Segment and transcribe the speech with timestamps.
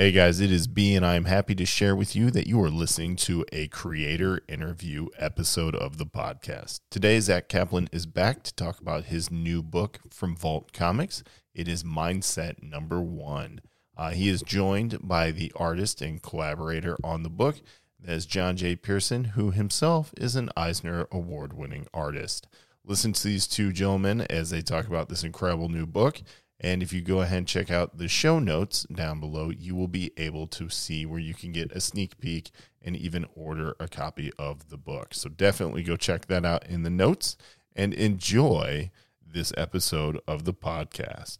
[0.00, 2.58] Hey guys, it is B, and I am happy to share with you that you
[2.62, 6.80] are listening to a creator interview episode of the podcast.
[6.88, 11.22] Today, Zack Kaplan is back to talk about his new book from Vault Comics.
[11.52, 13.60] It is Mindset Number One.
[13.94, 17.56] Uh, he is joined by the artist and collaborator on the book,
[18.00, 18.76] that is John J.
[18.76, 22.48] Pearson, who himself is an Eisner Award winning artist.
[22.86, 26.22] Listen to these two gentlemen as they talk about this incredible new book
[26.60, 29.88] and if you go ahead and check out the show notes down below, you will
[29.88, 32.50] be able to see where you can get a sneak peek
[32.82, 35.14] and even order a copy of the book.
[35.14, 37.38] So definitely go check that out in the notes
[37.74, 38.90] and enjoy
[39.26, 41.38] this episode of the podcast.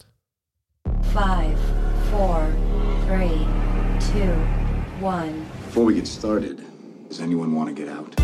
[1.12, 1.59] Five,
[2.10, 2.51] four,
[3.07, 3.46] three,
[4.12, 4.32] two,
[5.01, 5.41] one.
[5.66, 6.65] Before we get started,
[7.09, 8.16] does anyone want to get out?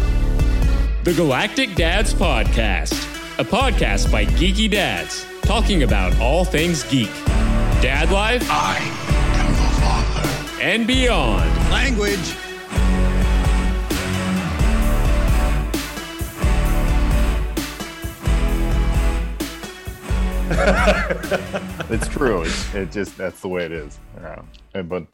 [1.05, 2.95] The Galactic Dads Podcast,
[3.39, 7.13] a podcast by geeky dads talking about all things geek,
[7.81, 8.79] dad life, I
[9.39, 10.61] am the father.
[10.61, 11.49] and beyond.
[11.71, 12.19] Language.
[21.91, 22.43] it's true.
[22.43, 24.01] It's, it just that's the way it is.
[24.21, 24.43] Yeah.
[24.75, 25.07] And, but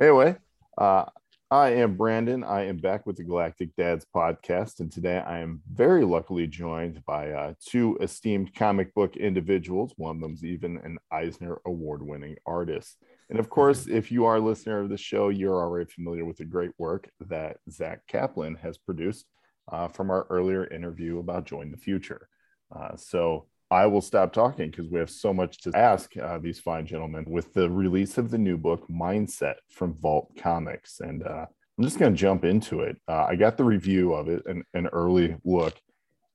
[0.00, 0.36] anyway,
[0.76, 1.04] uh,
[1.52, 2.44] I am Brandon.
[2.44, 7.04] I am back with the Galactic Dads podcast, and today I am very luckily joined
[7.04, 9.92] by uh, two esteemed comic book individuals.
[9.98, 12.96] One of them's even an Eisner Award-winning artist.
[13.28, 16.38] And of course, if you are a listener of the show, you're already familiar with
[16.38, 19.26] the great work that Zack Kaplan has produced
[19.70, 22.30] uh, from our earlier interview about Join the Future.
[22.74, 26.60] Uh, so I will stop talking because we have so much to ask uh, these
[26.60, 31.00] fine gentlemen with the release of the new book, Mindset from Vault Comics.
[31.00, 31.46] And uh,
[31.78, 32.98] I'm just going to jump into it.
[33.08, 35.74] Uh, I got the review of it, an, an early look,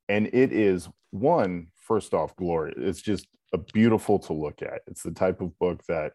[0.10, 2.74] and it is one, first off, glory.
[2.76, 4.82] It's just a beautiful to look at.
[4.88, 6.14] It's the type of book that,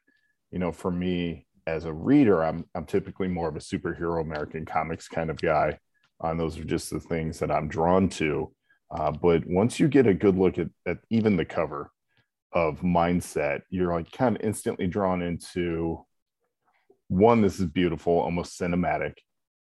[0.50, 4.66] you know, for me as a reader, I'm, I'm typically more of a superhero American
[4.66, 5.78] comics kind of guy.
[6.20, 8.52] And those are just the things that I'm drawn to
[8.92, 11.90] uh, but once you get a good look at, at even the cover
[12.52, 16.05] of Mindset, you're like kind of instantly drawn into
[17.08, 19.14] one, this is beautiful, almost cinematic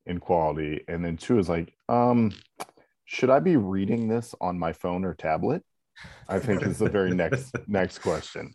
[0.05, 0.83] in quality.
[0.87, 2.31] And then two is like, um,
[3.05, 5.63] should I be reading this on my phone or tablet?
[6.27, 8.53] I think is the very next next question.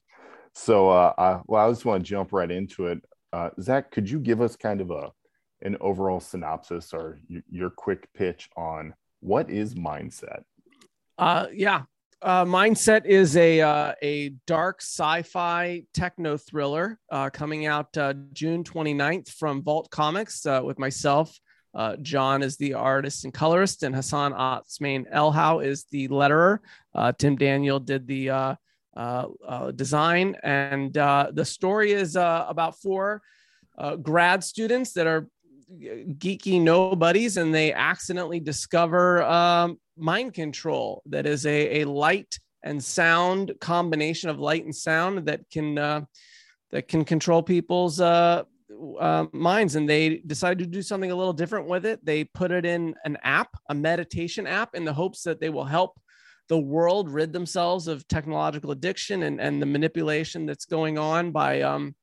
[0.54, 2.98] So uh, I, well, I just want to jump right into it.
[3.32, 5.12] Uh, Zack, could you give us kind of a
[5.62, 10.42] an overall synopsis or y- your quick pitch on what is mindset?
[11.18, 11.82] Uh, yeah.
[12.20, 18.64] Uh, Mindset is a uh, a dark sci-fi techno thriller uh, coming out uh, June
[18.64, 21.38] 29th from Vault Comics uh, with myself.
[21.74, 26.58] Uh, John is the artist and colorist, and Hassan Otsmain Elhau is the letterer.
[26.92, 28.54] Uh, Tim Daniel did the uh,
[28.96, 33.22] uh, uh, design, and uh, the story is uh, about four
[34.02, 35.28] grad students that are
[35.70, 42.82] geeky nobodies, and they accidentally discover um, mind control that is a, a light and
[42.82, 46.02] sound combination of light and sound that can uh,
[46.70, 48.42] that can control people's uh,
[49.00, 49.74] uh, minds.
[49.74, 52.04] And they decided to do something a little different with it.
[52.04, 55.64] They put it in an app a meditation app in the hopes that they will
[55.64, 55.98] help
[56.48, 61.60] the world rid themselves of technological addiction and, and the manipulation that's going on by
[61.60, 61.94] um,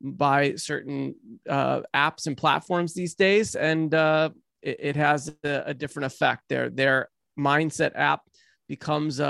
[0.00, 1.14] by certain
[1.48, 3.56] uh, apps and platforms these days.
[3.56, 4.30] And uh,
[4.62, 6.44] it, it has a, a different effect.
[6.48, 7.08] Their their
[7.38, 8.22] mindset app
[8.68, 9.24] becomes a,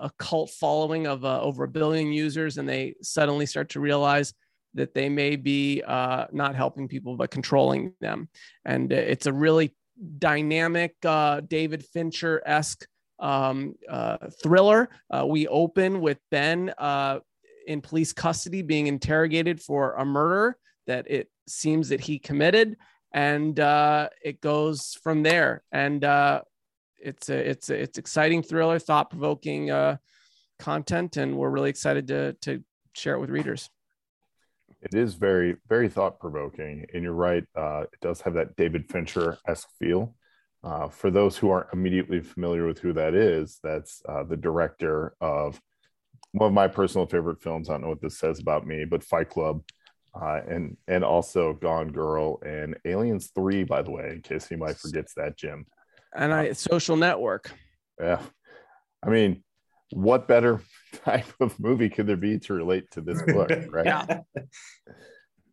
[0.00, 4.32] a, cult following of uh, over a billion users and they suddenly start to realize
[4.74, 8.28] that they may be uh, not helping people but controlling them.
[8.64, 9.74] And it's a really
[10.18, 12.86] dynamic uh, david fincher-esque
[13.18, 14.88] um, uh, thriller.
[15.10, 17.18] Uh, we open with ben uh,
[17.66, 20.56] in police custody being interrogated for a murder
[20.86, 22.76] that it seems that he committed.
[23.12, 25.64] And it goes from there.
[25.72, 26.04] And
[27.06, 29.96] it's a it's a, it's exciting thriller thought provoking uh,
[30.58, 32.62] content and we're really excited to to
[32.94, 33.70] share it with readers
[34.82, 36.86] It is very, very thought provoking.
[36.92, 37.44] And you're right.
[37.56, 40.14] Uh, it does have that David Fincher esque feel.
[40.62, 45.14] Uh, for those who aren't immediately familiar with who that is, that's uh, the director
[45.20, 45.60] of
[46.32, 47.68] one of my personal favorite films.
[47.68, 49.62] I don't know what this says about me, but Fight Club,
[50.14, 53.64] uh, and and also Gone Girl and Aliens Three.
[53.64, 55.66] By the way, in case anybody forgets that, Jim.
[56.14, 57.52] And I social network.
[58.00, 58.20] Yeah,
[59.04, 59.42] I mean,
[59.92, 60.60] what better
[61.04, 63.86] type of movie could there be to relate to this book, right?
[63.86, 64.20] yeah.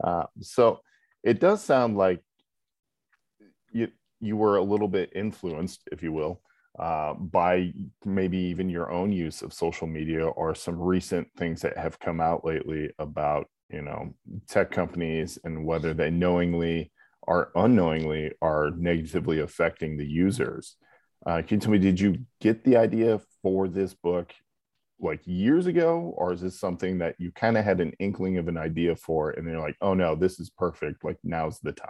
[0.04, 0.80] Uh, so
[1.24, 2.22] it does sound like
[3.72, 3.90] you
[4.20, 6.42] you were a little bit influenced, if you will,
[6.80, 7.74] uh, by
[8.06, 12.20] maybe even your own use of social media or some recent things that have come
[12.20, 14.14] out lately about you know
[14.48, 16.92] tech companies and whether they knowingly
[17.28, 20.76] or unknowingly are negatively affecting the users.
[21.26, 24.34] Uh, can you tell me, did you get the idea for this book
[25.00, 28.48] like years ago, or is this something that you kind of had an inkling of
[28.48, 31.90] an idea for, and they're like, oh no, this is perfect, like now's the time?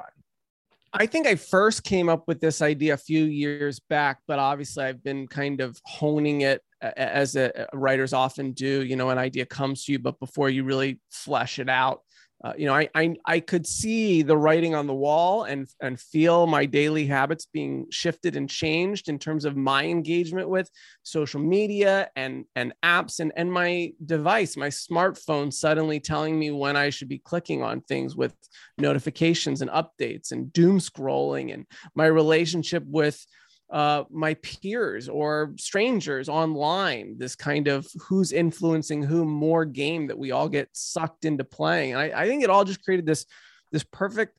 [0.95, 4.86] I think I first came up with this idea a few years back, but obviously
[4.86, 8.83] I've been kind of honing it as a, writers often do.
[8.83, 12.02] You know, an idea comes to you, but before you really flesh it out,
[12.44, 15.98] uh, you know, I, I I could see the writing on the wall and and
[15.98, 20.69] feel my daily habits being shifted and changed in terms of my engagement with
[21.04, 26.75] social media and and apps and and my device, my smartphone, suddenly telling me when
[26.75, 28.36] I should be clicking on things with
[28.78, 31.66] notifications and updates and doom scrolling and
[31.96, 33.25] my relationship with
[33.74, 40.18] uh, my peers or strangers online this kind of who's influencing who more game that
[40.18, 41.94] we all get sucked into playing.
[41.94, 43.25] And I, I think it all just created this
[43.72, 44.38] this perfect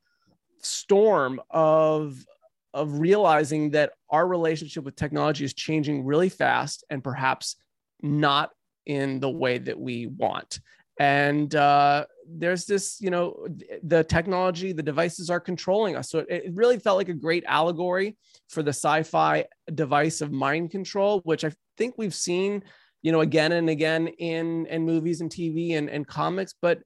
[0.63, 2.25] storm of
[2.73, 7.57] of realizing that our relationship with technology is changing really fast and perhaps
[8.03, 8.51] not
[8.87, 10.61] in the way that we want.
[11.01, 13.47] And uh, there's this you know
[13.83, 16.11] the technology the devices are controlling us.
[16.11, 18.17] So it, it, really felt like a great allegory
[18.49, 19.45] for the sci-fi
[19.75, 22.63] device of mind control which i think we've seen
[23.03, 26.81] you know again and again in in movies and tv and, and comics but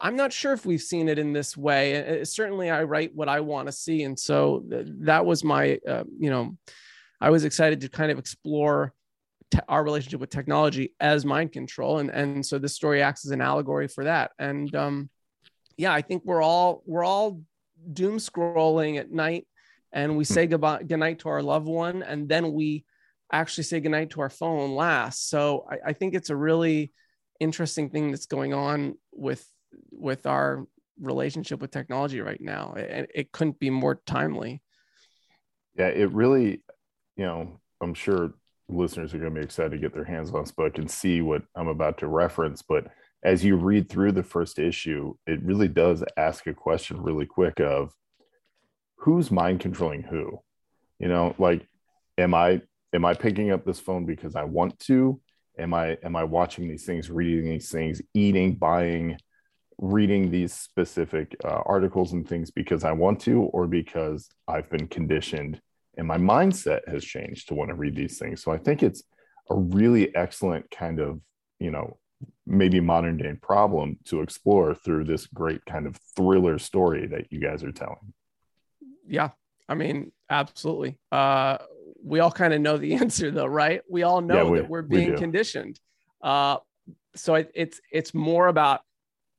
[0.00, 1.92] i'm not sure if we've seen it in this way.
[1.92, 4.02] It, certainly i write what i want to see.
[4.02, 6.56] And so th- that was my uh, you know
[7.20, 8.92] i was excited to kind of explore
[9.54, 13.30] te- our relationship with technology as mind control and and so this story acts as
[13.30, 14.32] an allegory for that.
[14.38, 15.10] And um
[15.76, 17.40] yeah i think we're all we're all
[17.92, 19.46] doom scrolling at night
[19.92, 22.84] and we say goodbye goodnight to our loved one and then we
[23.32, 25.28] actually say goodnight to our phone last.
[25.28, 26.92] So I, I think it's a really
[27.40, 29.44] interesting thing that's going on with
[29.90, 30.66] with our
[31.00, 32.74] relationship with technology right now.
[32.76, 34.62] And it, it couldn't be more timely.
[35.74, 36.62] Yeah it really
[37.16, 38.32] you know i'm sure
[38.68, 41.20] listeners are going to be excited to get their hands on this book and see
[41.20, 42.62] what I'm about to reference.
[42.62, 42.86] But
[43.22, 47.60] as you read through the first issue, it really does ask a question really quick
[47.60, 47.92] of
[48.96, 50.38] who's mind controlling who?
[50.98, 51.66] You know, like,
[52.18, 52.62] am I
[52.94, 55.20] am I picking up this phone because I want to?
[55.58, 59.18] Am I am I watching these things, reading these things, eating, buying,
[59.78, 64.86] reading these specific uh, articles and things because I want to, or because I've been
[64.86, 65.60] conditioned
[65.96, 68.42] and my mindset has changed to want to read these things.
[68.42, 69.02] So i think it's
[69.50, 71.20] a really excellent kind of
[71.58, 71.98] you know
[72.46, 77.40] maybe modern day problem to explore through this great kind of thriller story that you
[77.40, 78.14] guys are telling.
[79.06, 79.30] Yeah
[79.68, 80.98] i mean absolutely.
[81.12, 81.58] Uh
[82.02, 83.82] we all kind of know the answer though right?
[83.88, 85.78] We all know yeah, we, that we're being we conditioned.
[86.22, 86.58] Uh
[87.16, 88.80] so it, it's it's more about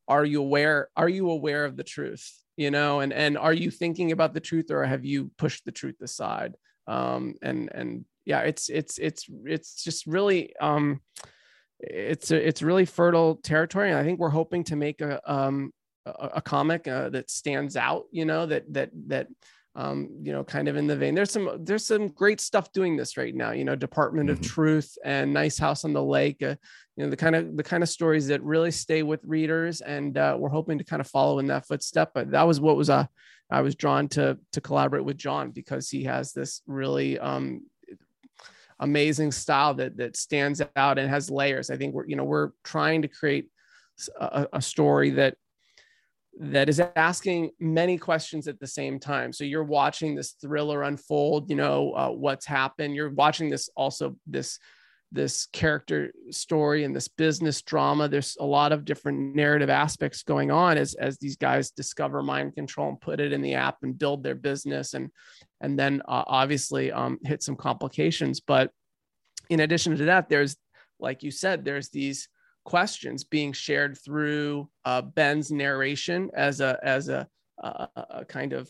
[0.08, 3.72] are you aware are you aware of the truth you know and and are you
[3.72, 6.56] thinking about the truth or have you pushed the truth aside?
[6.88, 11.02] Um and and yeah it's it's it's it's just really um
[11.80, 15.72] it's a, it's really fertile territory and i think we're hoping to make a um
[16.06, 19.28] a, a comic uh, that stands out you know that that that
[19.76, 21.16] um, you know, kind of in the vein.
[21.16, 23.52] There's some there's some great stuff doing this right now.
[23.52, 24.42] You know, Department mm-hmm.
[24.42, 26.42] of Truth and Nice House on the Lake.
[26.42, 26.56] Uh,
[26.96, 30.18] you know, the kind of the kind of stories that really stay with readers, and
[30.18, 32.12] uh, we're hoping to kind of follow in that footstep.
[32.14, 33.06] But that was what was uh,
[33.52, 37.66] I was drawn to to collaborate with John because he has this really um,
[38.80, 41.70] amazing style that that stands out and has layers.
[41.70, 43.50] I think we're you know we're trying to create
[44.20, 45.36] a, a story that
[46.38, 49.32] that is asking many questions at the same time.
[49.32, 51.50] So you're watching this thriller unfold.
[51.50, 52.96] You know uh, what's happened.
[52.96, 54.60] You're watching this also this
[55.12, 58.10] this character story and this business drama.
[58.10, 62.56] There's a lot of different narrative aspects going on as as these guys discover mind
[62.56, 65.10] control and put it in the app and build their business and
[65.62, 68.42] and then uh, obviously um, hit some complications.
[68.42, 68.72] But
[69.50, 70.58] in addition to that, there's
[71.00, 72.28] like you said, there's these
[72.66, 77.28] questions being shared through uh, Ben's narration as a as a,
[77.60, 78.70] a, a, kind of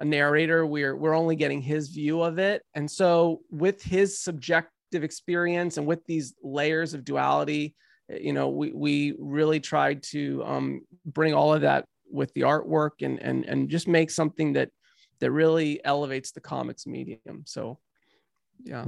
[0.00, 0.66] a narrator.
[0.66, 5.86] We're we're only getting his view of it, and so with his subjective experience and
[5.86, 7.76] with these layers of duality,
[8.08, 13.02] you know, we we really tried to um, bring all of that with the artwork
[13.02, 14.70] and and and just make something that
[15.20, 17.42] that really elevates the comics medium.
[17.46, 17.78] So,
[18.64, 18.84] yeah.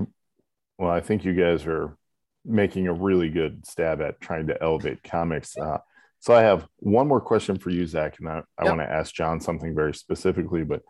[0.79, 1.97] Well, I think you guys are
[2.45, 5.57] making a really good stab at trying to elevate comics.
[5.57, 5.79] Uh,
[6.21, 8.77] so I have one more question for you, Zack, and I, I yep.
[8.77, 10.65] want to ask John something very specifically.
[10.65, 10.83] But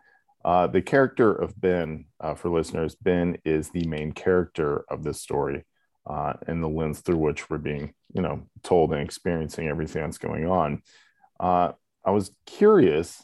[0.43, 5.21] uh, the character of Ben, uh, for listeners, Ben is the main character of this
[5.21, 5.65] story,
[6.09, 10.17] uh, and the lens through which we're being, you know, told and experiencing everything that's
[10.17, 10.81] going on.
[11.39, 13.23] Uh, I was curious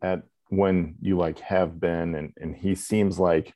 [0.00, 3.54] at when you like have been, and, and he seems like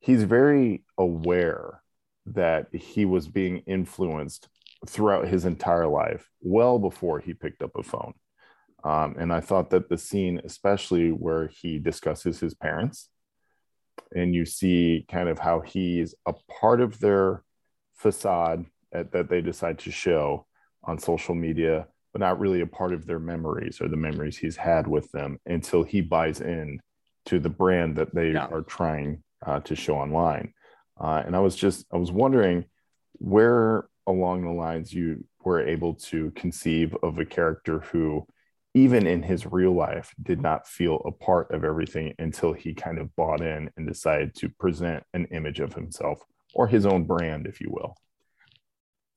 [0.00, 1.81] he's very aware
[2.26, 4.48] that he was being influenced
[4.86, 8.14] throughout his entire life, well before he picked up a phone.
[8.84, 13.08] Um, and I thought that the scene, especially where he discusses his parents,
[14.14, 17.44] and you see kind of how he's a part of their
[17.94, 20.46] facade that, that they decide to show
[20.82, 24.56] on social media, but not really a part of their memories or the memories he's
[24.56, 26.80] had with them until he buys in
[27.26, 28.46] to the brand that they Yeah.
[28.50, 30.52] are trying uh, to show online.
[31.00, 32.64] Uh, and I was just, I was wondering
[33.14, 38.26] where along the lines you were able to conceive of a character who,
[38.74, 42.98] even in his real life, did not feel a part of everything until he kind
[42.98, 46.20] of bought in and decided to present an image of himself
[46.54, 47.96] or his own brand, if you will.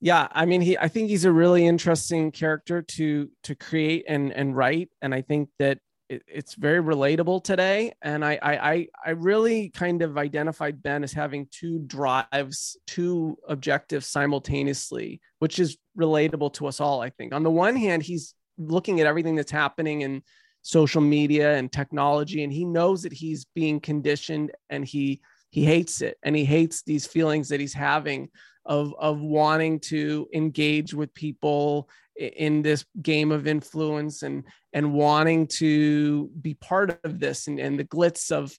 [0.02, 4.34] yeah i mean he i think he's a really interesting character to to create and
[4.34, 9.10] and write and i think that it, it's very relatable today and I, I i
[9.12, 16.54] really kind of identified ben as having two drives two objectives simultaneously which is relatable
[16.54, 17.34] to us all i think.
[17.34, 20.22] On the one hand he's looking at everything that's happening in
[20.62, 25.22] social media and technology and he knows that he's being conditioned and he
[25.52, 28.30] he hates it and he hates these feelings that he's having
[28.66, 34.44] of of wanting to engage with people in this game of influence and
[34.74, 38.58] and wanting to be part of this and, and the glitz of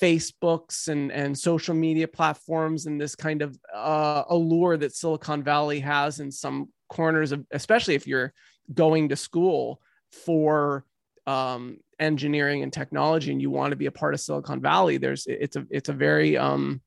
[0.00, 5.80] facebooks and and social media platforms and this kind of uh, allure that silicon valley
[5.80, 8.32] has in some corners of especially if you're
[8.74, 9.80] going to school
[10.12, 10.84] for
[11.26, 15.26] um, engineering and technology and you want to be a part of silicon valley there's
[15.26, 16.80] it's a it's a very um,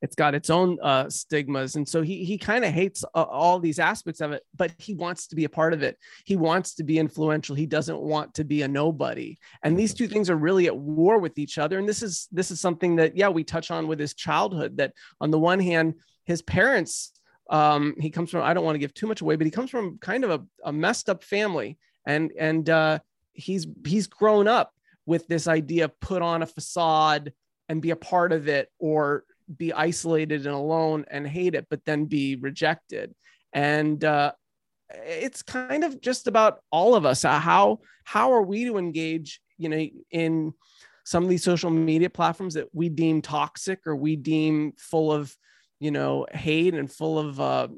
[0.00, 1.76] it's got its own uh, stigmas.
[1.76, 4.94] And so he he kind of hates uh, all these aspects of it but he
[4.94, 5.98] wants to be a part of it.
[6.24, 7.56] He wants to be influential.
[7.56, 9.38] He doesn't want to be a nobody.
[9.62, 11.78] And these two things are really at war with each other.
[11.78, 14.92] And this is this is something that yeah we touch on with his childhood that
[15.20, 17.12] on the one hand his parents
[17.50, 19.70] um he comes from i don't want to give too much away but he comes
[19.70, 21.78] from kind of a, a messed up family.
[22.06, 22.98] And and uh
[23.32, 24.74] he's he's grown up
[25.06, 27.32] with this idea of put on a facade
[27.68, 29.24] and be a part of it or
[29.56, 33.14] be isolated and alone and hate it but then be rejected.
[33.52, 34.32] And uh
[34.90, 39.40] it's kind of just about all of us Uh, how how are we to engage
[39.58, 40.52] you know in
[41.04, 45.34] some of these social media platforms that we deem toxic or we deem full of
[45.80, 47.68] you know hate and full of uh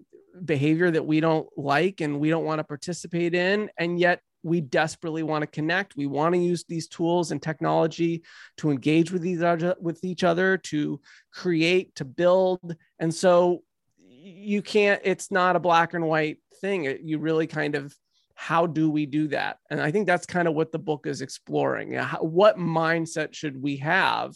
[0.45, 4.61] behavior that we don't like and we don't want to participate in and yet we
[4.61, 5.97] desperately want to connect.
[5.97, 8.23] We want to use these tools and technology
[8.59, 11.00] to engage with each other with each other to
[11.32, 12.76] create to build.
[12.99, 13.62] And so
[13.99, 16.85] you can't it's not a black and white thing.
[16.85, 17.94] It- you really kind of
[18.35, 19.59] how do we do that?
[19.68, 21.94] And i think that's kind of what the book is exploring.
[22.20, 24.35] What mindset should we have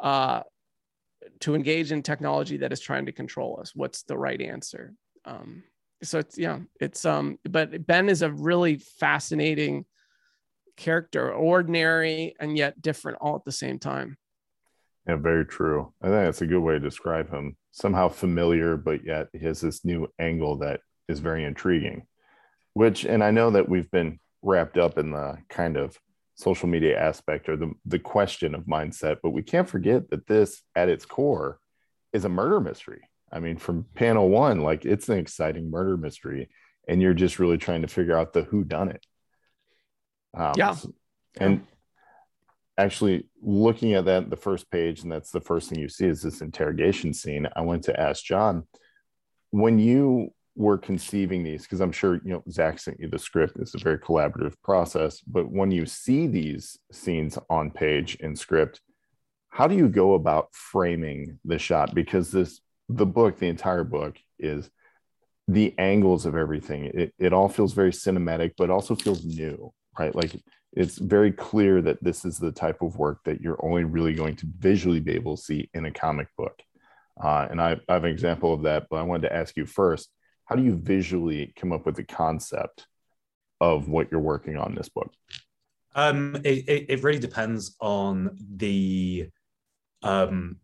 [0.00, 0.42] uh,
[1.40, 3.72] to engage in technology that is trying to control us?
[3.74, 4.94] What's the right answer?
[5.24, 5.62] Um,
[6.02, 9.84] so it's yeah it's um but ben is a really fascinating
[10.76, 14.16] character ordinary and yet different all at the same time
[15.06, 15.92] Yeah, very true.
[16.00, 17.56] I think that's a good way to describe him.
[17.72, 22.06] Somehow familiar, but yet he has this new angle that is very intriguing.
[22.74, 25.98] Which, and I know that we've been wrapped up in the kind of
[26.34, 30.62] social media aspect or the, the question of mindset, but we can't forget that this,
[30.74, 31.58] at its core,
[32.12, 33.02] is a murder mystery.
[33.32, 36.50] I mean, from panel one, like it's an exciting murder mystery,
[36.86, 39.04] and you're just really trying to figure out the who done it.
[40.34, 40.76] Um, Yeah.
[41.40, 41.66] And
[42.78, 46.22] actually looking at that the first page and that's the first thing you see is
[46.22, 48.62] this interrogation scene i went to ask john
[49.50, 53.58] when you were conceiving these because i'm sure you know zack sent you the script
[53.58, 58.80] it's a very collaborative process but when you see these scenes on page in script
[59.50, 62.60] how do you go about framing the shot because this
[62.96, 64.70] the book the entire book is
[65.48, 70.14] the angles of everything it, it all feels very cinematic but also feels new right
[70.14, 70.32] like
[70.72, 74.36] it's very clear that this is the type of work that you're only really going
[74.36, 76.62] to visually be able to see in a comic book.
[77.22, 79.66] Uh, and I, I have an example of that, but I wanted to ask you
[79.66, 80.08] first
[80.46, 82.86] how do you visually come up with the concept
[83.60, 85.12] of what you're working on this book?
[85.94, 89.28] Um, it, it, it really depends on the
[90.02, 90.56] um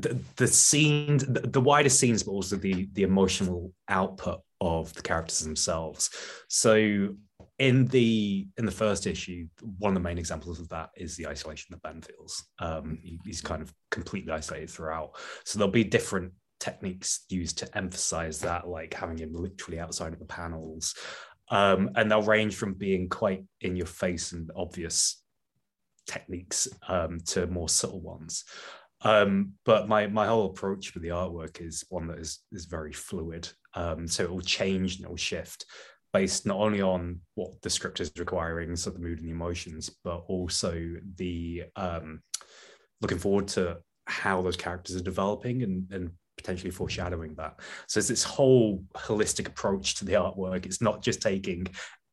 [0.00, 5.02] the, the scene the, the wider scenes but also the the emotional output of the
[5.02, 6.10] characters themselves.
[6.48, 7.14] So
[7.58, 9.46] in the in the first issue
[9.78, 13.20] one of the main examples of that is the isolation that ben feels um he-
[13.24, 15.16] he's kind of completely isolated throughout.
[15.44, 20.18] So there'll be different techniques used to emphasize that like having him literally outside of
[20.18, 20.94] the panels.
[21.50, 25.22] Um, and they'll range from being quite in your face and obvious
[26.06, 28.44] techniques um, to more subtle ones.
[29.02, 32.92] Um, but my my whole approach for the artwork is one that is is very
[32.92, 33.48] fluid.
[33.74, 35.64] Um, so it will change and it will shift
[36.12, 39.90] based not only on what the script is requiring, so the mood and the emotions,
[40.04, 42.22] but also the um,
[43.00, 47.60] looking forward to how those characters are developing and, and potentially foreshadowing that.
[47.88, 50.64] So it's this whole holistic approach to the artwork.
[50.64, 51.66] It's not just taking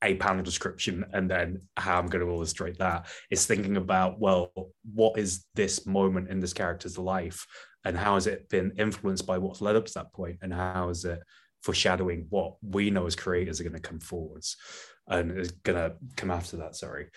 [0.06, 3.08] a panel description and then how I'm going to illustrate that.
[3.30, 4.52] It's thinking about, well,
[4.94, 7.46] what is this moment in this character's life?
[7.84, 10.38] And how has it been influenced by what's led up to that point?
[10.42, 11.20] And how is it
[11.64, 14.56] foreshadowing what we know as creators are going to come forwards
[15.08, 17.08] and is going to come after that sorry.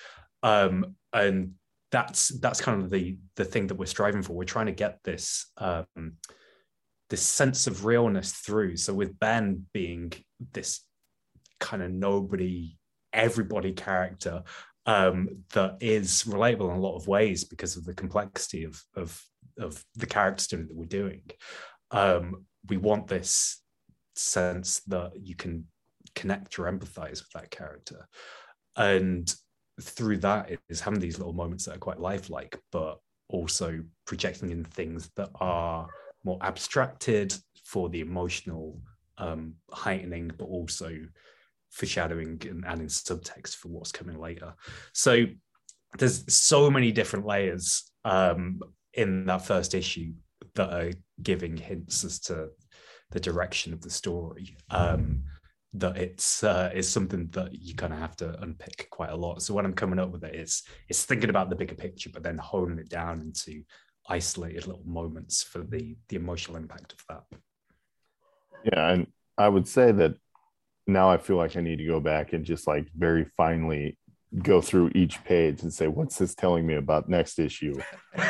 [0.42, 1.52] Um and
[1.90, 4.35] that's that's kind of the the thing that we're striving for.
[4.35, 5.87] We're trying to get this um
[7.11, 8.76] this sense of realness through.
[8.76, 10.12] So with ben being
[10.52, 10.83] this
[11.61, 12.78] kind of nobody
[13.12, 14.43] everybody character
[14.87, 19.23] um, that is relatable in a lot of ways because of the complexity of of
[19.59, 21.23] of the character study that we're doing.
[21.91, 23.62] Um, we want this
[24.15, 25.67] sense that you can
[26.15, 28.09] connect or empathize with that character,
[28.77, 29.33] and
[29.81, 32.99] through that is having these little moments that are quite lifelike, but
[33.29, 35.87] also projecting in things that are
[36.25, 37.35] more abstracted
[37.65, 38.81] for the emotional
[39.19, 40.97] um, heightening, but also
[41.71, 44.55] foreshadowing and adding subtext for what's coming later.
[44.93, 45.27] So
[45.99, 48.61] there's so many different layers um,
[48.95, 50.13] in that first issue
[50.55, 52.49] that are giving hints as to
[53.11, 54.57] the direction of the story.
[54.71, 55.25] Um,
[55.75, 59.43] that it's uh, it's something that you kind of have to unpick quite a lot.
[59.43, 62.23] So when I'm coming up with it, it's it's thinking about the bigger picture, but
[62.23, 63.63] then honing it down into
[64.09, 67.39] isolated little moments for the the emotional impact of that.
[68.65, 69.07] Yeah, and
[69.37, 70.15] I would say that
[70.88, 73.99] now I feel like I need to go back and just like very finely
[74.42, 77.75] go through each page and say, what's this telling me about next issue?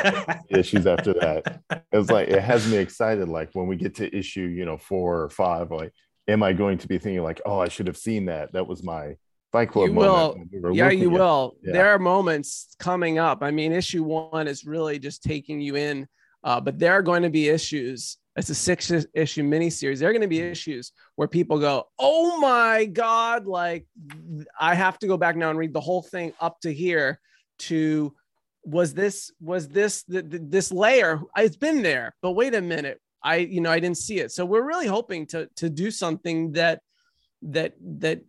[0.49, 1.61] Issues after that.
[1.91, 3.27] It's like it has me excited.
[3.27, 5.93] Like when we get to issue, you know, four or five, like,
[6.27, 8.53] am I going to be thinking like, oh, I should have seen that?
[8.53, 9.15] That was my
[9.51, 10.51] Fight Club you moment.
[10.51, 10.71] will.
[10.71, 11.55] We yeah, you will.
[11.63, 11.73] Yeah.
[11.73, 13.41] There are moments coming up.
[13.41, 16.07] I mean, issue one is really just taking you in,
[16.43, 19.99] uh, but there are going to be issues it's a six issue miniseries.
[19.99, 20.51] There are going to be mm.
[20.51, 23.85] issues where people go, "Oh my god!" Like
[24.59, 27.19] I have to go back now and read the whole thing up to here.
[27.59, 28.15] To
[28.63, 31.19] was this was this the, the, this layer?
[31.35, 33.01] It's been there, but wait a minute.
[33.21, 34.31] I you know I didn't see it.
[34.31, 36.81] So we're really hoping to to do something that
[37.41, 38.21] that that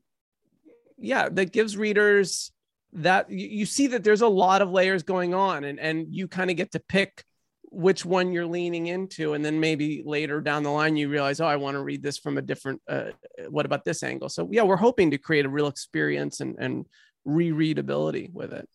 [0.99, 2.53] yeah that gives readers
[2.93, 6.27] that you, you see that there's a lot of layers going on and and you
[6.27, 7.25] kind of get to pick
[7.71, 11.47] which one you're leaning into and then maybe later down the line you realize oh
[11.47, 13.11] i want to read this from a different uh,
[13.49, 14.29] what about this angle?
[14.29, 16.87] So yeah we're hoping to create a real experience and, and
[17.27, 18.69] rereadability with it.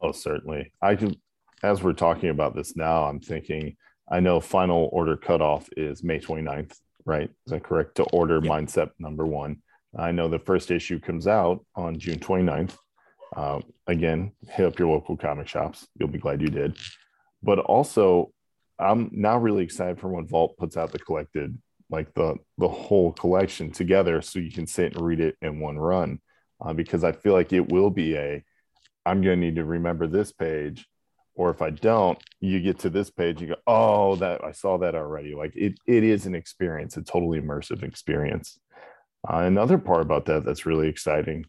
[0.00, 0.72] Oh certainly.
[0.80, 1.16] I can
[1.62, 3.76] as we're talking about this now i'm thinking
[4.10, 6.76] i know final order cutoff is may 29th
[7.06, 7.30] right?
[7.46, 7.94] Is that correct?
[7.96, 8.52] To order yep.
[8.52, 9.62] mindset number one.
[9.96, 12.76] I know the first issue comes out on june 29th
[13.36, 15.86] uh, again hit up your local comic shops.
[15.98, 16.76] You'll be glad you did
[17.42, 18.32] but also
[18.78, 21.58] I'm now really excited for when Vault puts out the collected,
[21.90, 25.78] like the the whole collection together, so you can sit and read it in one
[25.78, 26.20] run,
[26.60, 28.44] uh, because I feel like it will be a
[29.04, 30.86] I'm going to need to remember this page,
[31.34, 34.78] or if I don't, you get to this page, you go, oh, that I saw
[34.78, 35.34] that already.
[35.34, 38.58] Like it it is an experience, a totally immersive experience.
[39.28, 41.44] Uh, another part about that that's really exciting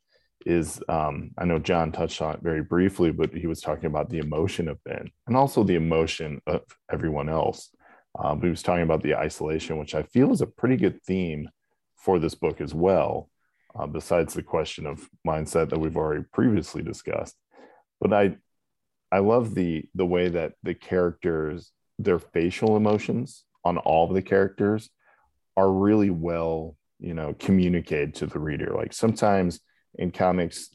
[0.45, 4.10] is um, I know John touched on it very briefly, but he was talking about
[4.10, 7.69] the emotion of Ben and also the emotion of everyone else.
[8.17, 11.50] Um, he was talking about the isolation, which I feel is a pretty good theme
[11.97, 13.30] for this book as well,
[13.78, 17.36] uh, besides the question of mindset that we've already previously discussed.
[18.00, 18.38] But I,
[19.12, 24.21] I love the the way that the characters, their facial emotions on all of the
[24.21, 24.89] characters,
[25.56, 28.73] are really well, you know, communicated to the reader.
[28.76, 29.60] Like sometimes
[29.97, 30.69] in comics,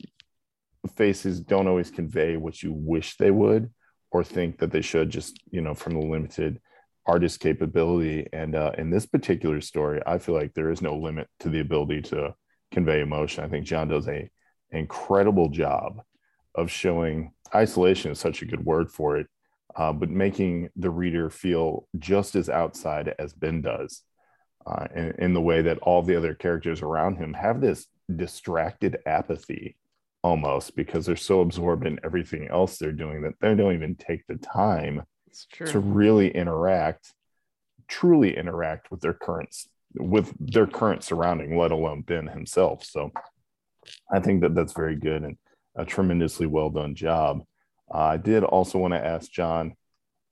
[0.96, 3.70] faces don't always convey what you wish they would
[4.10, 6.60] or think that they should, just you know, from the limited
[7.06, 8.26] artist capability.
[8.32, 11.60] And uh, in this particular story, I feel like there is no limit to the
[11.60, 12.34] ability to
[12.70, 13.44] convey emotion.
[13.44, 14.30] I think John does a
[14.70, 16.02] incredible job
[16.54, 19.26] of showing isolation is such a good word for it,
[19.76, 24.02] uh, but making the reader feel just as outside as Ben does.
[24.64, 28.98] Uh, in, in the way that all the other characters around him have this distracted
[29.06, 29.76] apathy
[30.22, 34.26] almost because they're so absorbed in everything else they're doing that they don't even take
[34.26, 35.02] the time
[35.66, 37.12] to really interact
[37.88, 39.54] truly interact with their current
[39.94, 43.10] with their current surrounding let alone ben himself so
[44.12, 45.36] I think that that's very good and
[45.74, 47.42] a tremendously well done job.
[47.92, 49.74] Uh, I did also want to ask John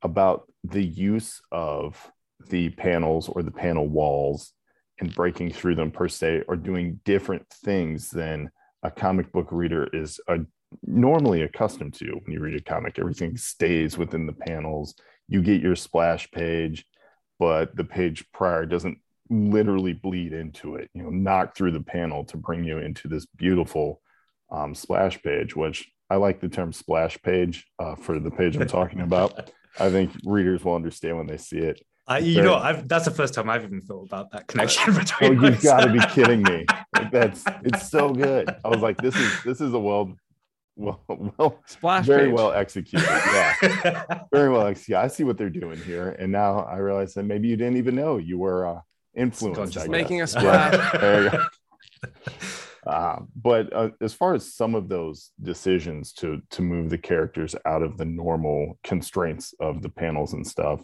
[0.03, 2.11] about the use of
[2.49, 4.53] the panels or the panel walls
[5.01, 8.51] and breaking through them per se, or doing different things than
[8.83, 10.39] a comic book reader is uh,
[10.83, 12.99] normally accustomed to when you read a comic.
[12.99, 14.95] Everything stays within the panels.
[15.29, 16.85] You get your splash page,
[17.39, 18.99] but the page prior doesn't
[19.31, 23.27] literally bleed into it, you know, knock through the panel to bring you into this
[23.27, 24.01] beautiful
[24.51, 28.67] um, splash page, which I like the term splash page uh, for the page I'm
[28.67, 29.51] talking about.
[29.79, 31.81] I think readers will understand when they see it.
[32.11, 35.39] I, you know, I've, that's the first time I've even thought about that connection between.
[35.39, 36.67] Oh, you've got to be kidding me!
[36.97, 38.53] Like, that's it's so good.
[38.65, 40.17] I was like, this is this is a well,
[40.75, 41.01] well,
[41.39, 42.35] well, Splash very page.
[42.35, 43.07] well executed.
[43.07, 44.99] Yeah, very well executed.
[44.99, 47.95] I see what they're doing here, and now I realize that maybe you didn't even
[47.95, 48.81] know you were uh,
[49.15, 49.61] influenced.
[49.61, 51.01] I Just making a splash.
[51.01, 51.45] there you go.
[52.87, 57.55] Uh, but uh, as far as some of those decisions to to move the characters
[57.67, 60.83] out of the normal constraints of the panels and stuff,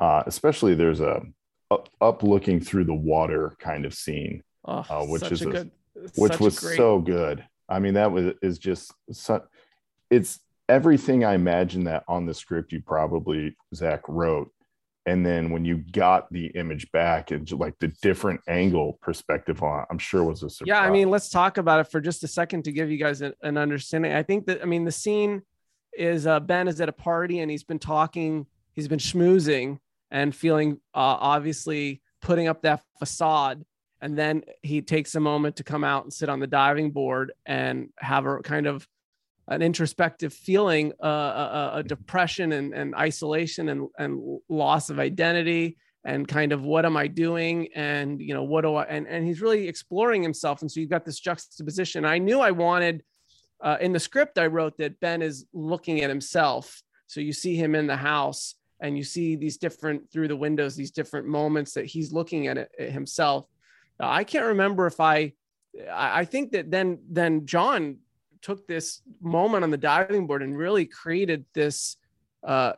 [0.00, 1.22] uh, especially there's a
[1.70, 5.70] up, up looking through the water kind of scene, Oh, uh, which is a good,
[6.16, 7.44] which was great- so good.
[7.68, 9.42] I mean, that was is just so,
[10.10, 14.50] it's everything I imagine that on the script you probably Zack wrote,
[15.06, 19.86] and then when you got the image back and like the different angle perspective on,
[19.90, 20.68] I'm sure was a surprise.
[20.68, 23.22] Yeah, I mean, let's talk about it for just a second to give you guys
[23.22, 24.12] an, an understanding.
[24.12, 25.42] I think that I mean the scene
[25.96, 29.78] is uh, Ben is at a party and he's been talking, he's been schmoozing
[30.10, 33.64] and feeling uh, obviously putting up that facade,
[34.00, 37.32] and then he takes a moment to come out and sit on the diving board
[37.46, 38.86] and have a kind of
[39.48, 45.76] an introspective feeling, uh, a, a depression and, and isolation and, and loss of identity
[46.04, 49.24] and kind of what am I doing and you know what do I and and
[49.24, 52.04] he's really exploring himself and so you've got this juxtaposition.
[52.04, 53.04] I knew I wanted
[53.60, 56.82] uh, in the script I wrote that Ben is looking at himself.
[57.06, 60.76] So you see him in the house and you see these different through the windows
[60.76, 63.46] these different moments that he's looking at it himself.
[63.98, 65.32] I can't remember if I
[65.90, 67.98] I I think that then then John
[68.42, 71.96] took this moment on the diving board and really created this
[72.42, 72.72] uh,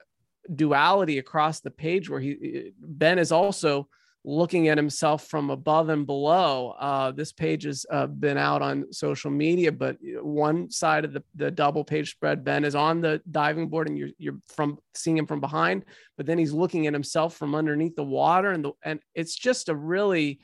[0.55, 3.89] duality across the page where he Ben is also
[4.25, 6.75] looking at himself from above and below.
[6.79, 11.23] Uh, this page has uh, been out on social media, but one side of the,
[11.35, 15.19] the double page spread, Ben is on the diving board and you're, you're from seeing
[15.19, 15.85] him from behind,
[16.17, 19.69] but then he's looking at himself from underneath the water and the, and it's just
[19.69, 20.41] a really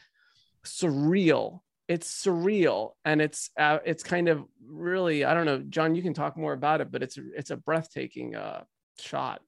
[0.64, 1.60] surreal.
[1.88, 5.94] It's surreal and it's uh, it's kind of really I don't know, John.
[5.96, 8.62] You can talk more about it, but it's it's a breathtaking uh,
[9.00, 9.40] shot.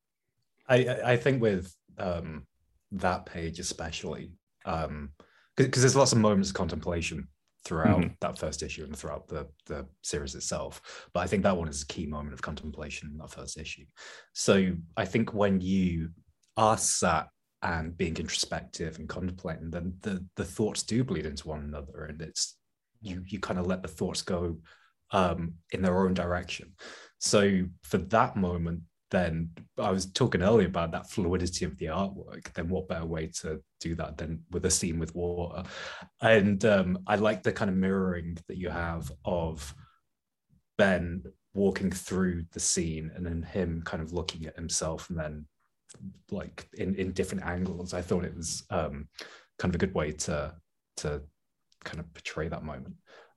[0.69, 2.47] I I- think with um,
[2.93, 4.33] that page especially,
[4.65, 5.11] um,
[5.57, 7.29] because there's lots of moments of contemplation
[7.65, 8.17] throughout Mhm.
[8.21, 11.09] that first issue and throughout the the series itself.
[11.13, 13.87] But I think that one is a key moment of contemplation in that first issue.
[14.33, 16.11] So I think when you
[16.57, 17.29] are sat
[17.63, 22.21] and being introspective and contemplating, then the the thoughts do bleed into one another, and
[22.21, 22.59] it's
[23.01, 24.61] you you kind of let the thoughts go
[25.13, 26.75] um, in their own direction.
[27.19, 32.51] So for that moment, then I was talking earlier about that fluidity of the artwork.
[32.55, 35.65] Then what better way to do that than with a scene with water?
[36.23, 39.75] And um, I like the kind of mirroring that you have of
[40.79, 41.23] Ben
[41.53, 45.47] walking through the scene and then him kind of looking at himself and then
[46.31, 47.93] like in, in different angles.
[47.93, 49.09] I thought it was um,
[49.59, 50.55] kind of a good way to
[50.99, 51.23] to
[51.85, 52.95] kind of portray that moment.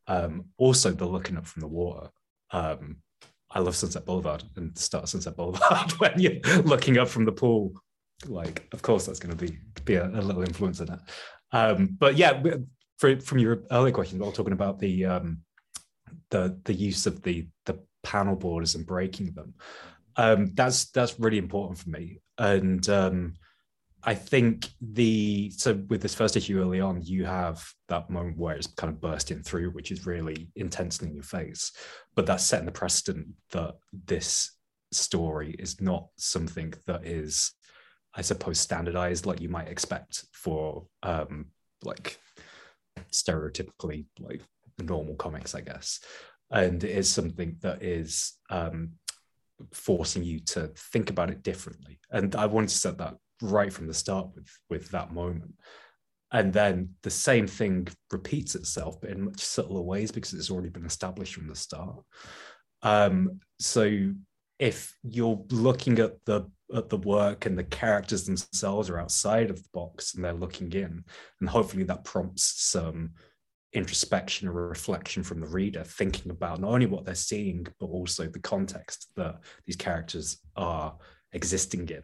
[0.08, 2.10] Um, also, the looking up from the water.
[2.52, 2.98] Um,
[3.56, 7.72] I love Sunset Boulevard and start Sunset Boulevard when you're looking up from the pool.
[8.28, 11.00] Like, of course, that's going to be be a, a little influence in it.
[11.52, 12.42] Um, but yeah,
[12.98, 15.40] for, from your earlier question, while talking about the um,
[16.30, 19.54] the the use of the the panel borders and breaking them,
[20.18, 22.20] um, that's that's really important for me.
[22.38, 23.36] And um,
[24.08, 28.56] I think the so with this first issue early on, you have that moment where
[28.56, 31.72] it's kind of bursting through, which is really intense in your face.
[32.16, 33.74] But that's setting the precedent that
[34.06, 34.52] this
[34.92, 37.52] story is not something that is,
[38.14, 41.48] I suppose, standardized like you might expect for um
[41.84, 42.20] like
[43.12, 44.42] stereotypically like
[44.80, 46.00] normal comics, I guess.
[46.52, 48.92] And it is something that is um
[49.74, 52.00] forcing you to think about it differently.
[52.12, 55.54] And I wanted to set that right from the start with with that moment
[56.32, 60.70] and then the same thing repeats itself but in much subtler ways because it's already
[60.70, 62.04] been established from the start
[62.82, 64.12] um so
[64.58, 69.62] if you're looking at the at the work and the characters themselves are outside of
[69.62, 71.04] the box and they're looking in
[71.40, 73.12] and hopefully that prompts some
[73.76, 78.26] introspection or reflection from the reader, thinking about not only what they're seeing, but also
[78.26, 80.96] the context that these characters are
[81.34, 82.02] existing in.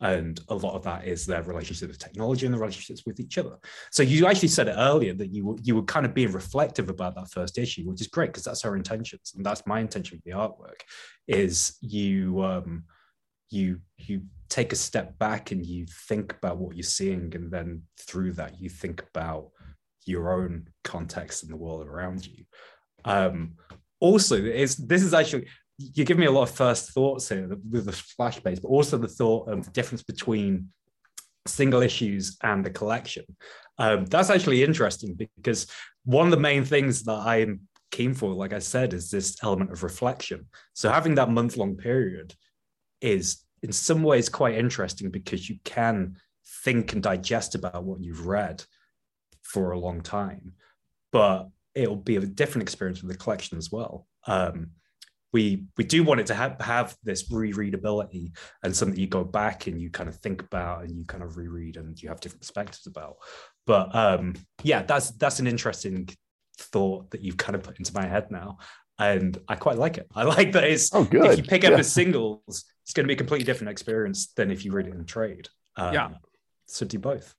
[0.00, 3.38] And a lot of that is their relationship with technology and the relationships with each
[3.38, 3.56] other.
[3.90, 7.14] So you actually said it earlier that you you were kind of being reflective about
[7.14, 10.24] that first issue, which is great because that's our intentions and that's my intention with
[10.24, 10.82] the artwork.
[11.26, 12.84] Is you um,
[13.48, 17.82] you you take a step back and you think about what you're seeing, and then
[17.98, 19.50] through that you think about
[20.04, 22.44] your own context and the world around you.
[23.04, 23.56] Um,
[23.98, 25.48] also, is this is actually
[25.78, 28.96] you give me a lot of first thoughts here with the splash page, but also
[28.96, 30.68] the thought of the difference between
[31.46, 33.24] single issues and the collection.
[33.78, 35.66] Um, that's actually interesting because
[36.04, 37.60] one of the main things that I'm
[37.90, 40.46] keen for, like I said, is this element of reflection.
[40.72, 42.34] So having that month long period
[43.00, 46.16] is in some ways quite interesting because you can
[46.64, 48.64] think and digest about what you've read
[49.42, 50.52] for a long time,
[51.12, 54.06] but it'll be a different experience with the collection as well.
[54.26, 54.70] Um,
[55.36, 59.66] we we do want it to have, have this rereadability and something you go back
[59.66, 62.40] and you kind of think about and you kind of reread and you have different
[62.40, 63.16] perspectives about.
[63.66, 66.08] But um, yeah, that's that's an interesting
[66.58, 68.56] thought that you've kind of put into my head now,
[68.98, 70.06] and I quite like it.
[70.14, 71.26] I like that it's Oh, good.
[71.32, 71.76] if you pick up Yeah.
[71.76, 74.94] the singles, it's going to be a completely different experience than if you read it
[74.94, 75.48] in trade.
[75.76, 76.08] Um, Yeah.
[76.66, 77.34] So do both.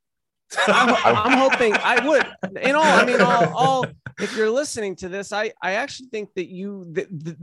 [0.68, 0.90] I'm,
[1.32, 2.26] I'm hoping I would.
[2.62, 3.86] In all, I mean, all, all.
[4.20, 7.34] If you're listening to this, I I actually think that you the, the,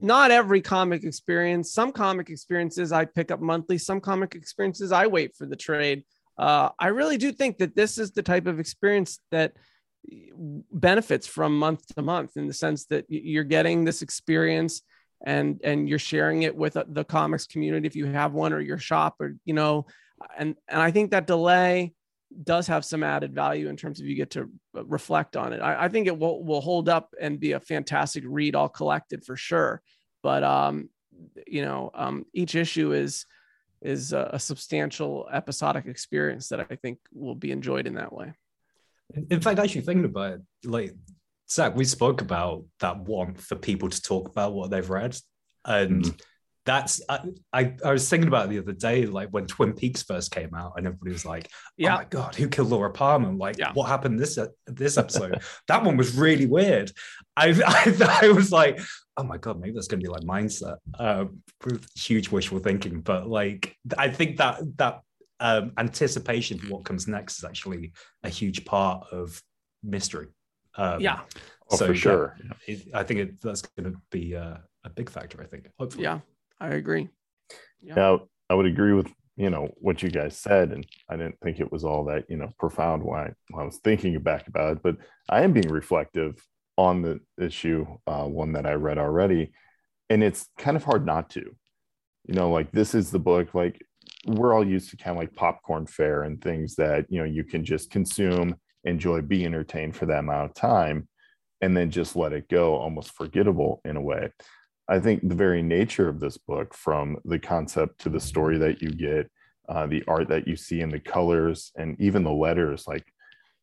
[0.00, 1.72] not every comic experience.
[1.72, 3.78] Some comic experiences I pick up monthly.
[3.78, 6.04] Some comic experiences I wait for the trade.
[6.36, 9.52] Uh, I really do think that this is the type of experience that
[10.72, 14.82] benefits from month to month in the sense that you're getting this experience
[15.24, 18.60] and and you're sharing it with uh, the comics community if you have one or
[18.60, 19.86] your shop or you know
[20.36, 21.94] and and I think that delay
[22.42, 25.60] does have some added value in terms of you get to uh, reflect on it.
[25.60, 29.24] I, I think it will will hold up and be a fantastic read all collected
[29.24, 29.82] for sure.
[30.22, 30.88] But um,
[31.46, 33.26] you know, um, each issue is
[33.82, 38.32] is a, a substantial episodic experience that I think will be enjoyed in that way.
[39.14, 40.94] In in fact, actually thinking about it, like
[41.50, 45.16] Zack, we spoke about that want for people to talk about what they've read,
[45.64, 46.04] and
[46.66, 47.20] that's I,
[47.52, 50.54] I I was thinking about it the other day, like when Twin Peaks first came
[50.54, 51.94] out, and everybody was like, Yeah.
[51.94, 53.72] "Oh my god, who killed Laura Palmer?" Like, Yeah.
[53.74, 55.40] what happened this this episode?
[55.68, 56.90] that one was really weird.
[57.36, 58.80] I I, I was like,
[59.16, 63.00] "Oh my god, maybe that's going to be like mindset." Um, with huge wishful thinking,
[63.00, 65.00] but like I think that that
[65.40, 69.42] um, anticipation for what comes next is actually a huge part of
[69.82, 70.28] mystery.
[70.76, 71.20] Um, Yeah,
[71.70, 72.36] Oh, so, for yeah, sure.
[72.66, 75.40] it, I think it, that's going to be uh, a big factor.
[75.42, 75.68] I think.
[75.78, 76.04] Hopefully.
[76.04, 76.20] yeah,
[76.64, 77.10] I agree.
[77.82, 81.60] Yeah, I would agree with you know what you guys said, and I didn't think
[81.60, 84.82] it was all that you know profound when I, I was thinking back about it.
[84.82, 84.96] But
[85.28, 86.42] I am being reflective
[86.78, 89.52] on the issue, uh, one that I read already,
[90.08, 91.54] and it's kind of hard not to.
[92.26, 93.54] You know, like this is the book.
[93.54, 93.84] Like
[94.26, 97.44] we're all used to kind of like popcorn fare and things that you know you
[97.44, 101.08] can just consume, enjoy, be entertained for that amount of time,
[101.60, 104.30] and then just let it go, almost forgettable in a way.
[104.88, 108.82] I think the very nature of this book, from the concept to the story that
[108.82, 109.30] you get,
[109.68, 113.06] uh, the art that you see, and the colors, and even the letters, like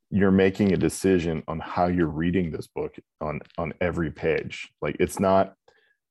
[0.10, 4.70] you're making a decision on how you're reading this book on on every page.
[4.82, 5.54] Like it's not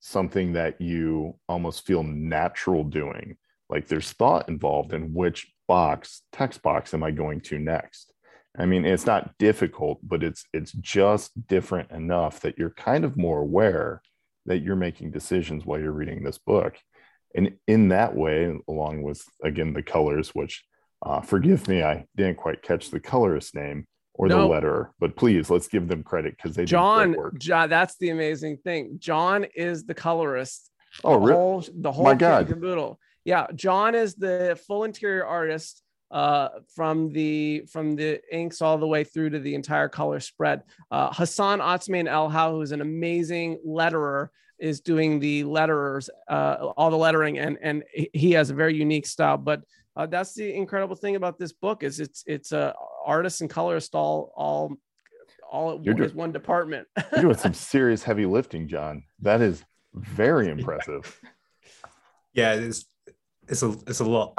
[0.00, 3.36] something that you almost feel natural doing.
[3.68, 8.12] Like there's thought involved in which box, text box, am I going to next?
[8.58, 13.16] I mean, it's not difficult, but it's it's just different enough that you're kind of
[13.16, 14.02] more aware
[14.50, 16.74] that you're making decisions while you're reading this book.
[17.36, 20.64] And in that way, along with again the colors, which
[21.06, 25.48] uh, forgive me, I didn't quite catch the colorist name or the letter, but please
[25.50, 27.14] let's give them credit because they John.
[27.38, 28.96] John, that's the amazing thing.
[28.98, 30.68] John is the colorist
[31.04, 32.48] Oh, the re- whole the whole My God.
[32.48, 32.98] caboodle.
[33.24, 35.80] Yeah, John is the full interior artist
[36.10, 40.62] uh from the from the inks all the way through to the entire color spread.
[40.90, 47.38] Uh Hassan Otsmane-Elhaou, who's an amazing letterer, is doing the letterers, uh all the lettering,
[47.38, 49.36] and and he has a very unique style.
[49.38, 49.62] But
[49.96, 53.94] uh, that's the incredible thing about this book is it's it's a artist and colorist
[53.94, 54.74] all all
[55.50, 56.86] all at You're one, doing- one department.
[57.12, 59.02] you're doing some serious heavy lifting, John.
[59.20, 59.62] That is
[59.94, 61.20] very impressive.
[62.32, 62.84] Yeah, it's
[63.48, 64.34] it's a it's a lot.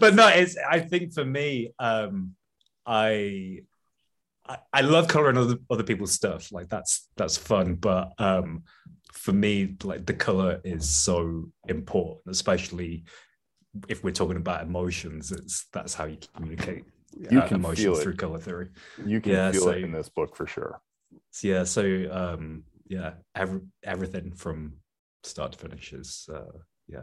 [0.00, 2.34] But no, it's I think for me, um,
[2.86, 3.60] I
[4.48, 6.52] I, I love coloring other other people's stuff.
[6.52, 7.74] Like that's that's fun.
[7.76, 8.64] But um,
[9.12, 13.04] for me, like the color is so important, especially
[13.88, 15.32] if we're talking about emotions.
[15.32, 16.84] It's that's how you communicate
[17.30, 18.68] You uh, can emotions through color theory.
[19.04, 20.80] You can Yeah, feel so- it in this book for sure.
[21.42, 24.74] Yeah, so um, yeah, every, everything from
[25.22, 27.02] start to finish is uh, yeah.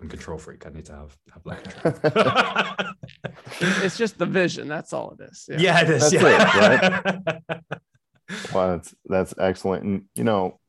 [0.00, 0.66] I'm control freak.
[0.66, 1.44] I need to have have
[2.02, 2.94] that.
[3.60, 4.68] It's just the vision.
[4.68, 5.48] That's all it is.
[5.58, 5.82] yeah.
[5.82, 6.10] it is.
[6.10, 7.58] That's yeah.
[8.54, 9.82] Well, that's that's excellent.
[9.82, 10.60] And you know,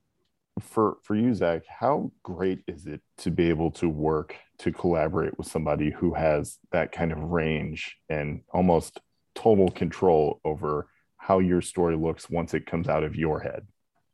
[0.59, 5.37] for for you, Zack, how great is it to be able to work to collaborate
[5.37, 8.99] with somebody who has that kind of range and almost
[9.35, 10.87] total control over
[11.17, 13.67] how your story looks once it comes out of your head?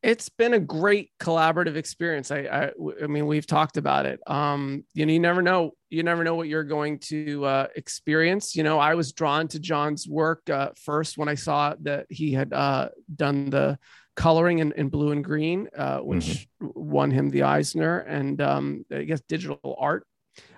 [0.04, 2.30] It's been a great collaborative experience.
[2.32, 2.72] I, I,
[3.04, 4.20] I mean, we've talked about it.
[4.28, 8.56] Um, you know, you never know, you never know what you're going to uh, experience.
[8.56, 12.32] You know, I was drawn to John's work uh, first when I saw that he
[12.32, 13.80] had uh, done the
[14.16, 19.04] coloring in, in Blue in Green, uh, which won him the Eisner, and um, I
[19.04, 20.06] guess digital art.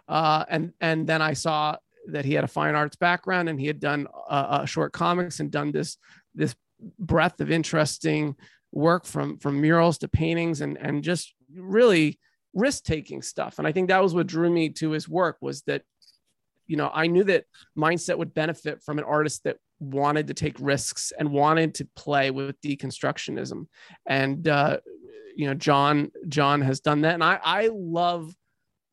[0.07, 3.67] Uh, and and then I saw that he had a fine arts background and he
[3.67, 5.97] had done uh, uh, short comics and done this
[6.33, 6.55] this
[6.97, 8.35] breadth of interesting
[8.71, 12.19] work from from murals to paintings and and just really
[12.53, 13.59] risk taking stuff.
[13.59, 15.83] And i think that was what drew me to his work was that
[16.67, 17.45] you know i knew that
[17.77, 22.31] mindset would benefit from an artist that wanted to take risks and wanted to play
[22.31, 23.65] with deconstructionism.
[24.05, 24.79] And uh
[25.35, 27.15] you know john john has done that.
[27.15, 28.35] And i i love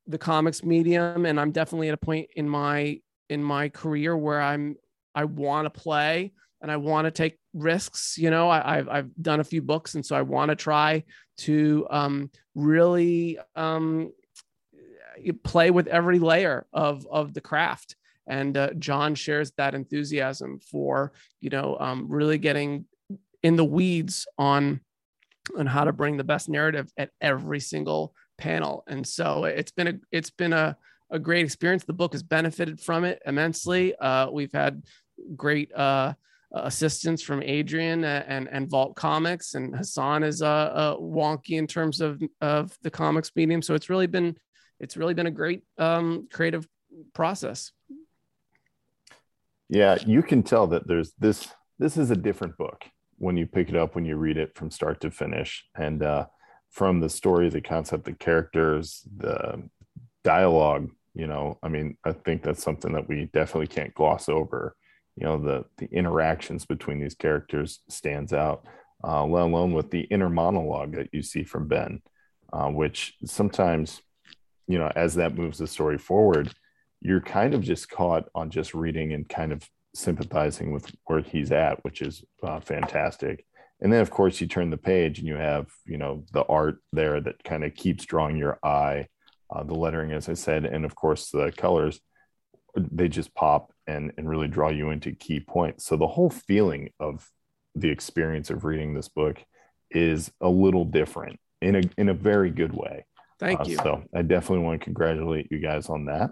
[0.06, 4.40] the comics medium and i'm definitely at a point in my in my career where
[4.40, 4.76] i'm
[5.16, 6.32] i want to play
[6.66, 8.18] and I want to take risks.
[8.18, 11.04] You know, I, have I've done a few books, and so I want to try
[11.38, 14.12] to um, really um,
[15.42, 17.96] play with every layer of of the craft.
[18.28, 22.86] And uh, John shares that enthusiasm for you know um, really getting
[23.42, 24.80] in the weeds on
[25.56, 28.84] on how to bring the best narrative at every single panel.
[28.86, 30.76] And so it's been a it's been a
[31.10, 31.84] a great experience.
[31.84, 33.94] The book has benefited from it immensely.
[33.96, 34.82] Uh, we've had
[35.36, 36.14] great uh,
[36.64, 42.00] assistance from Adrian and and Vault Comics, and Hassan is uh, uh, wonky in terms
[42.00, 43.62] of of the comics medium.
[43.62, 44.36] So it's really been
[44.80, 46.66] it's really been a great um, creative
[47.14, 47.72] process.
[49.68, 51.48] Yeah, you can tell that there's this.
[51.78, 52.84] This is a different book
[53.18, 56.26] when you pick it up, when you read it from start to finish, and uh,
[56.70, 59.62] from the story, the concept, the characters, the
[60.24, 60.90] dialogue.
[61.14, 64.76] You know, I mean, I think that's something that we definitely can't gloss over.
[65.16, 68.66] You know, the the interactions between these characters stands out,
[69.02, 72.02] uh, let alone with the inner monologue that you see from Ben,
[72.52, 74.02] uh, which sometimes,
[74.66, 76.52] you know, as that moves the story forward,
[77.00, 81.50] you're kind of just caught on just reading and kind of sympathizing with where he's
[81.50, 83.46] at, which is uh, fantastic.
[83.80, 86.78] And then, of course, you turn the page and you have, you know, the art
[86.92, 89.08] there that kind of keeps drawing your eye,
[89.50, 92.00] uh, the lettering, as I said, and of course, the colors,
[92.74, 95.86] they just pop and, and really draw you into key points.
[95.86, 97.28] So the whole feeling of
[97.74, 99.42] the experience of reading this book
[99.90, 103.04] is a little different in a, in a very good way.
[103.38, 103.76] Thank Uh, you.
[103.76, 106.30] So I definitely want to congratulate you guys on that.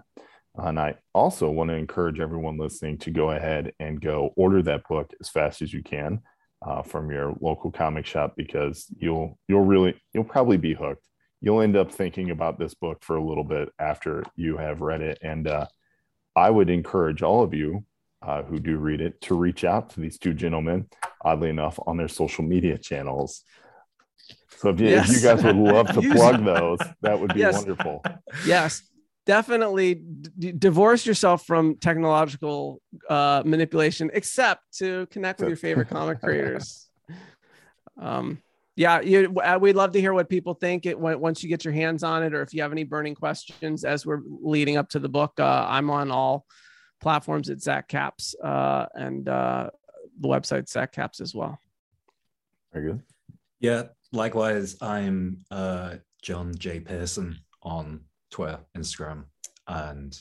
[0.57, 4.87] And I also want to encourage everyone listening to go ahead and go order that
[4.87, 6.21] book as fast as you can
[6.65, 11.05] uh, from your local comic shop because you'll you'll really you'll probably be hooked.
[11.41, 15.01] You'll end up thinking about this book for a little bit after you have read
[15.01, 15.19] it.
[15.21, 15.67] And uh,
[16.35, 17.85] I would encourage all of you
[18.21, 20.87] uh, who do read it to reach out to these two gentlemen,
[21.23, 23.43] oddly enough, on their social media channels.
[24.57, 27.53] So if you, if you guys would love to plug those, that would be Yes.
[27.55, 28.03] wonderful.
[28.45, 28.81] yes
[29.25, 36.21] definitely d- divorce yourself from technological uh, manipulation except to connect with your favorite comic
[36.21, 36.89] creators
[37.99, 38.37] um,
[38.75, 41.63] yeah you, uh, we'd love to hear what people think it when, once you get
[41.63, 44.89] your hands on it or if you have any burning questions as we're leading up
[44.89, 46.45] to the book uh, i'm on all
[47.01, 49.69] platforms at zack caps uh, and uh,
[50.19, 51.59] the website zack caps as well
[52.73, 53.01] Very good.
[53.61, 56.81] Yeah, likewise, I'm uh, John J.
[56.81, 59.25] Pearson on Twitter, Instagram,
[59.67, 60.17] and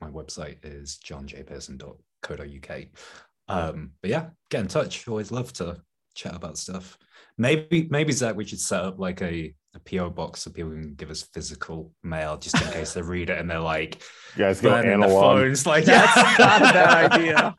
[0.00, 2.82] my website is johnjpearson.co.uk.
[3.48, 5.08] Um, but yeah, get in touch.
[5.08, 5.80] Always love to
[6.14, 6.98] chat about stuff.
[7.36, 10.94] Maybe, maybe Zack, we should set up like a, a PO box so people can
[10.94, 14.02] give us physical mail just in case they read it and they're like,
[14.36, 15.22] You guys go burning the analog.
[15.38, 15.66] phones.
[15.66, 17.56] Like, That's not a bad idea.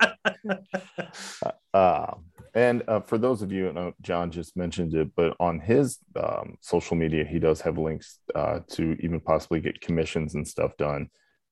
[1.74, 2.14] Uh,
[2.53, 5.97] and uh, for those of you, I know John just mentioned it, but on his
[6.16, 10.78] um, social media, he does have links uh, to even possibly get commissions and stuff
[10.78, 11.10] done.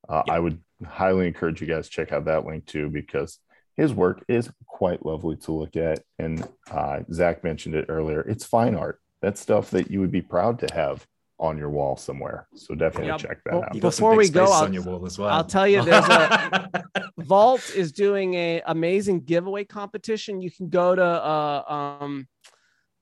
[0.08, 3.40] Uh, I would highly encourage you guys to check out that link too, because
[3.76, 6.04] his work is quite lovely to look at.
[6.20, 8.22] And uh, Zack mentioned it earlier.
[8.22, 9.00] It's fine art.
[9.22, 11.08] That's stuff that you would be proud to have
[11.40, 12.48] on your wall somewhere.
[12.56, 13.76] So definitely Yeah, check that well, out.
[13.76, 15.30] You got some Before we go, I'll- on your wall as well.
[15.30, 16.84] I'll tell you, there's a-
[17.20, 20.42] Vault is doing a amazing giveaway competition.
[20.42, 22.28] You can go to uh, um,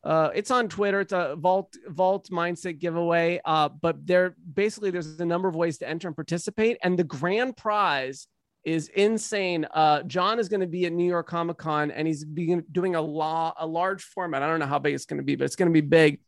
[0.04, 1.02] uh, it's on Twitter.
[1.02, 3.40] It's a Vault Vault Mindset giveaway.
[3.46, 7.04] Uh, but there basically there's a number of ways to enter and participate, and the
[7.04, 8.28] grand prize
[8.64, 9.66] is insane.
[9.74, 13.02] Uh, John is going to be at New York Comic Con, and he's doing a
[13.02, 14.44] law a large format.
[14.44, 16.20] I don't know how big it's going to be, but it's going to be big,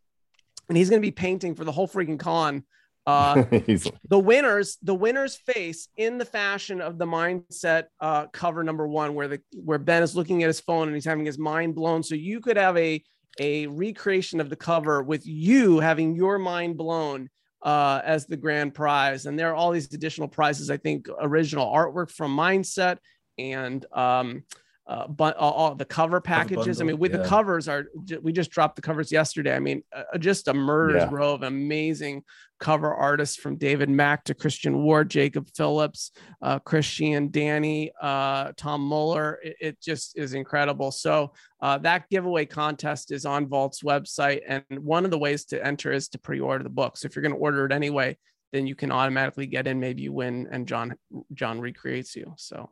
[0.70, 2.64] and he's going to be painting for the whole freaking con.
[3.06, 8.64] Uh, He's the winners the winners face in the fashion of the mindset uh, cover
[8.64, 11.38] number one where the where ben is looking at his phone and he's having his
[11.38, 13.04] mind blown so you could have a
[13.42, 17.30] a recreation of the cover with you having your mind blown
[17.64, 21.66] uh, as the grand prize and there are all these additional prizes i think original
[21.66, 22.98] artwork from mindset
[23.38, 24.44] and um
[24.86, 26.82] uh, but all, all the cover packages.
[26.82, 27.86] I mean, with the covers are
[28.22, 29.56] we just dropped the covers yesterday.
[29.56, 31.10] I mean, uh, just a murder's Yeah.
[31.10, 32.24] row of amazing
[32.60, 36.12] cover artists from David Mack to Christian Ward, Jacob Phillips,
[36.42, 39.40] uh, Christian, Danny, uh, Tom Muller.
[39.42, 40.92] It, it just is incredible.
[40.92, 41.32] So
[41.64, 45.94] uh, that giveaway contest is on Vault's website, and one of the ways to enter
[45.94, 46.98] is to pre-order the book.
[46.98, 48.18] So if you're going to order it anyway,
[48.52, 49.80] then you can automatically get in.
[49.80, 50.94] Maybe you win, and John
[51.34, 52.34] John recreates you.
[52.38, 52.70] So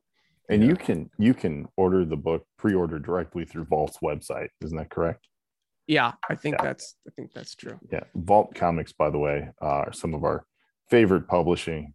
[0.49, 4.49] and you can you can order the book pre-order directly through Vault's website.
[4.61, 5.25] Isn't that correct?
[5.87, 6.65] yeah, I think Yeah.
[6.65, 7.79] that's I think that's true.
[7.91, 8.03] Yeah.
[8.13, 10.45] Vault Comics, by the way, uh, are some of our
[10.89, 11.93] favorite publishing,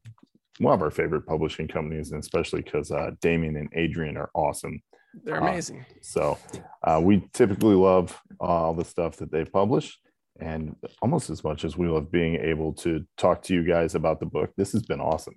[0.61, 4.81] one of our favorite publishing companies, and especially because uh, Damian and Adrian are awesome.
[5.25, 5.85] They're Uh, amazing.
[6.03, 6.39] So
[6.85, 9.99] uh, we typically love all the stuff that they publish,
[10.39, 14.21] and almost as much as we love being able to talk to you guys about
[14.21, 14.51] the book.
[14.57, 15.35] This has been awesome.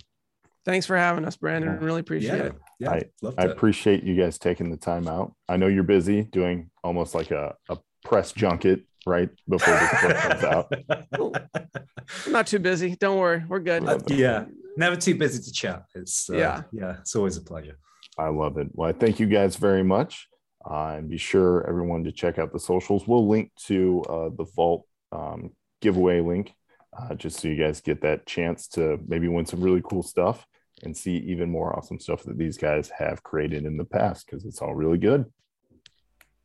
[0.65, 1.77] Thanks for having us, Brandon.
[1.79, 1.85] Yeah.
[1.85, 2.55] Really appreciate yeah, it.
[2.79, 5.33] yeah, I- loved I appreciate you guys taking the time out.
[5.47, 10.17] I know you're busy doing almost like a, a press junket right before this book
[10.17, 10.73] comes out.
[12.25, 12.95] I'm not too busy.
[12.97, 13.43] Don't worry.
[13.47, 13.87] We're good.
[13.87, 14.45] Uh, yeah,
[14.77, 15.85] never too busy to chat.
[15.95, 16.61] It's uh, Yeah.
[16.71, 17.77] yeah, it's always a pleasure.
[18.19, 18.67] I love it.
[18.73, 20.27] Well, I thank you guys very much.
[20.69, 23.07] Uh, and be sure everyone to check out the socials.
[23.07, 25.51] We'll link to uh, the Vault um,
[25.81, 26.53] giveaway link
[26.97, 30.45] uh, just so you guys get that chance to maybe win some really cool stuff
[30.83, 34.45] and see even more awesome stuff that these guys have created in the past because
[34.45, 35.25] it's all really good.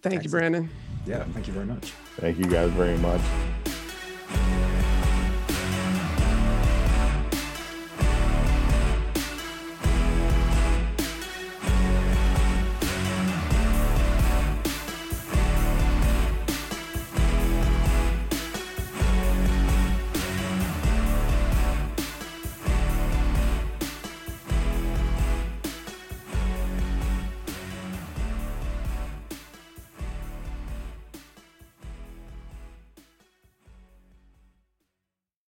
[0.02, 0.68] Thank you, Brandon.
[1.06, 1.92] Yeah, thank you very much.
[2.16, 3.22] Thank you guys very much.